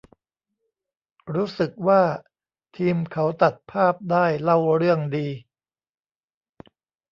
[1.35, 2.01] รู้สึกว่า
[2.77, 5.27] ทีมเขาตัดภาพได้เล่าเรื่องดี